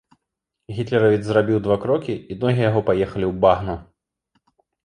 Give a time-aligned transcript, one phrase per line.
[0.77, 3.75] Гітлеравец зрабіў два крокі, і ногі яго паехалі ў багну.